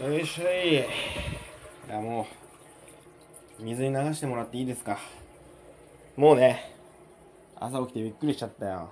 [0.00, 0.76] よいしょい。
[0.78, 0.82] い
[1.86, 2.26] や、も
[3.60, 4.98] う、水に流してもらっていいですか？
[6.16, 6.74] もうね、
[7.56, 8.88] 朝起きてびっくりしちゃったよ。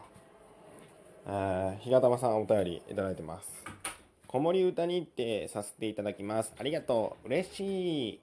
[1.25, 3.49] あー、ひがたまさんお便りいただいてます。
[4.27, 6.53] 子守歌にってさせていただきます。
[6.59, 7.29] ありがとう。
[7.29, 8.21] 嬉しい。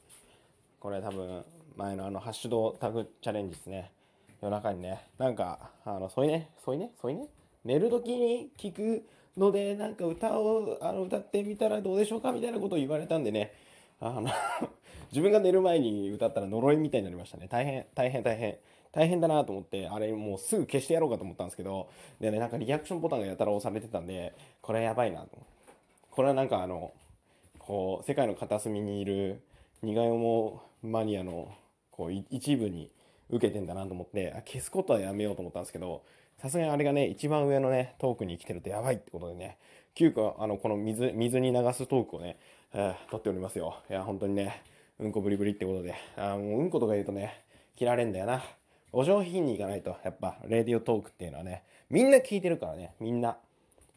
[0.80, 1.44] これ多分、
[1.76, 3.92] 前のあの、ハッシュドタグチャレンジですね。
[4.44, 7.30] 夜中にね、なんか、あの、そういね、そういね、そういね、
[7.64, 9.04] 寝る時に聞く
[9.38, 13.54] ので、なんか歌をあの歌ってみたらどうでしょうかみたいなことを言われたんでね、
[14.00, 14.30] あの
[15.12, 17.48] 自分が寝る前に歌ったら呪いみたいになりましたね。
[17.50, 18.58] 大変、大変、大変。
[18.92, 21.90] 大変だなと思って、あれもうすぐ消してやろうかと思ったんですけど、
[22.22, 25.38] でね、なんかリアクションボタンがやたら押されてたんで、これはやばいなと。
[26.12, 26.94] これはなんかあの、
[27.60, 29.42] こう、世界の片隅にいる
[29.82, 31.54] 苦いもマニアの
[31.92, 32.90] こう一部に
[33.30, 36.04] 受けてんだなと思って消すことはやめようと思ったんですけど
[36.42, 39.58] さすがにあれがね一番上のねトークに来てるとやばいってことでね
[39.96, 42.38] 急遽あのこの水水に流すトークをね、
[42.74, 43.78] えー、撮っておりますよ。
[43.90, 44.62] いや本当にね
[45.00, 45.96] うんこブリブリってことで。
[46.18, 47.46] あもううんことか言うとね
[47.78, 48.44] 切られんだよな。
[48.92, 53.38] お上品にいかないとやっぱレディオトークっていうのはねみんな聞いてるからねみんな。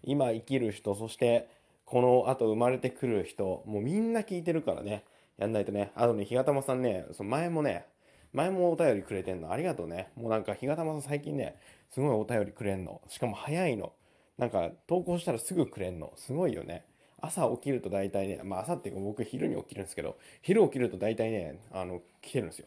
[0.05, 1.49] 今生きる人そして
[1.85, 5.03] この後生まれてくる人もうみんな聞いてるからね
[5.37, 5.91] やんないとね。
[5.97, 7.87] あとね日がたまさんねその前もね
[8.33, 10.09] 前もお便りくれてんのありがとうね。
[10.17, 11.57] もうなんか日がたまさん最近ね
[11.91, 13.01] すごいお便りくれんの。
[13.09, 13.93] しかも早いの。
[14.37, 16.13] なんか投稿したらすぐくれんの。
[16.17, 16.85] すごいよね。
[17.21, 22.67] 朝起きると大体ねまあ朝っていうか僕昼に起きるんですけど昼起きると大体ねあの来てるんですよ、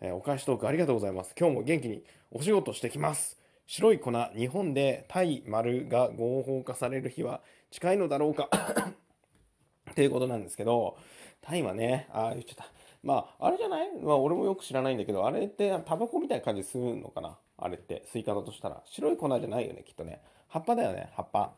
[0.00, 1.34] えー、お返しトークありがとうございます。
[1.38, 3.38] 今日も元気にお仕事してきます。
[3.66, 7.40] 白い粉日本で対丸が合法化される日は
[7.70, 8.48] 近いのだろうか。
[9.90, 10.96] っていうことなんですけど
[11.40, 12.66] 大麻ねああ言っちゃった。
[13.02, 13.88] まあ、あれじゃない？
[14.02, 17.36] まあ、俺もよく知らないんだけど、あれってタバコみたいな感じするのかな？
[17.58, 18.82] あれって、吸い方としたら。
[18.84, 20.20] 白い粉じゃないよね、きっとね。
[20.48, 21.52] 葉っぱだよね、葉っぱ。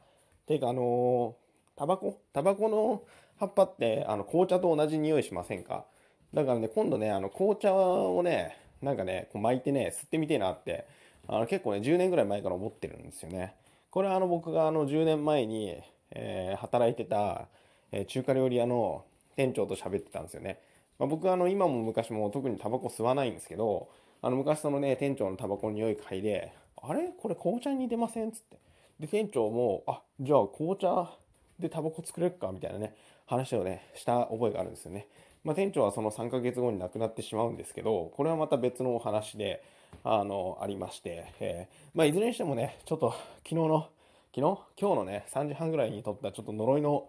[0.46, 2.20] ていうか、あのー、タバコ？
[2.32, 3.02] タバコの
[3.38, 5.84] 葉っぱって、あの、紅茶と同じ匂いしませんか？
[6.32, 10.86] だからね、今度ね、あの、紅茶をね、なんかね、こう巻いてね、吸ってみてえなって、
[11.28, 13.54] あの、結構ね、10年ぐらい前から思ってるんですよね。
[13.90, 15.76] これはあの、僕があの、10年前に、
[16.10, 17.48] えー、働いてた、
[17.92, 19.04] えー、中華料理屋の
[19.36, 20.58] 店長と喋ってたんですよね。
[21.02, 23.88] まあ、僕はあの今も昔も特にタバコ吸わないんですけど
[24.22, 27.08] あの昔そのね店長のタバコの匂い嗅いであれ？
[27.20, 28.28] これ紅茶に似てません？
[28.28, 28.58] っつって。
[29.00, 31.10] で店長もあじゃあ紅茶
[31.58, 32.52] でタバコ作れるか？
[32.52, 32.94] みたいなね
[33.26, 35.08] 話をねした覚えがあるんですよね、
[35.42, 39.64] まあ、店長はその3ヶ月後に亡くなってしまうんですけどこれはまた別のお話で
[40.04, 43.88] あのありまして、えー、まあ、いずれにしてもねちょっと昨日の
[44.32, 44.40] 昨日？
[44.40, 47.08] 今日のね3時半ぐらいに撮ったちょっと呪いの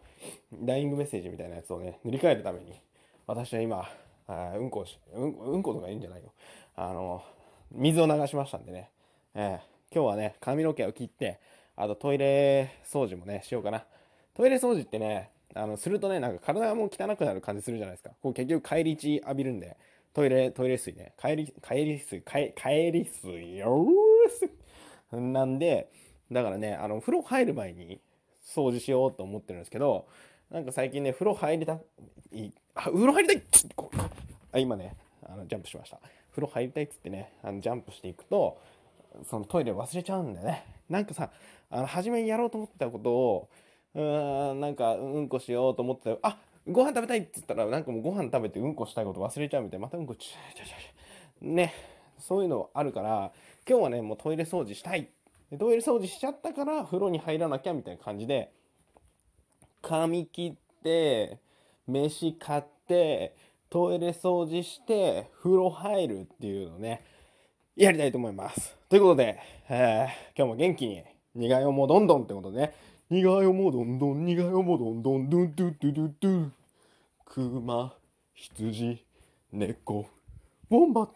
[0.51, 2.73] ダイイングメッセージみたいなやつをね塗り替えるために
[3.25, 3.89] 私は今、
[4.27, 6.33] あうんこし、うん、うんことかいいんじゃないよ。
[6.75, 7.23] あの、
[7.71, 8.89] 水を流しましたんでね。
[9.33, 11.39] えー、今日はね、髪の毛を切って、
[11.77, 13.85] あとトイレ掃除もね、しようかな。
[14.33, 18.11] トイレ掃除ってね、あの、するとね、なんか体がもう汚くなる感じするじゃないですか。
[18.21, 19.77] こう結局帰り血浴びるんで、
[20.13, 21.13] トイレ、トイレ水ね。
[21.17, 25.89] 帰り、帰り水、帰帰り水よーなんで、
[26.29, 28.01] だからね、あの、風呂入る前に
[28.43, 30.07] 掃除しようと思ってるんですけど、
[30.53, 31.73] なんか最近ね、風呂入りた
[32.31, 33.41] い、あ、風呂入りたい
[34.51, 35.99] あ今ね、あのジャンプしました。
[36.29, 38.59] 風呂入りたいっつってね、あのジャンプしていくと、
[39.27, 40.63] そのトイレ忘れちゃうんだよね。
[40.91, 41.31] なんかさ、
[41.71, 43.49] あの初めにやろうと思ってたことを、
[43.95, 46.37] うーん、なんかうんこしようと思ってたあ
[46.67, 50.75] ご飯食べたいっつったら、なんかもうご飯食べてうんこしたいこと忘れちゃうみたいな、またうんこちゃちゃちゃ
[51.41, 51.73] ね、
[52.19, 53.31] そういうのあるから、
[53.67, 55.09] 今日はね、もうトイレ掃除したい。
[55.57, 58.51] トイレ掃除しちゃったから風呂に入らなきゃみたいな感じで、
[59.83, 61.39] 髪切って
[61.85, 63.35] 飯買って
[63.69, 67.03] トイレ掃除して風呂入るっていうのね
[67.75, 68.77] やりたいと思います。
[68.87, 71.03] ということで、えー、今日も元気に
[71.35, 72.73] 苦いもどんどんってことでね。
[73.09, 76.49] 苦いもどんどん苦いもどんどんドゥドゥドゥドゥドゥ
[77.25, 77.93] 熊
[78.35, 79.03] 羊
[79.51, 80.05] 猫。
[80.69, 81.09] ウォンバッ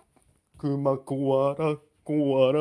[0.57, 2.59] クマコアラコアラ。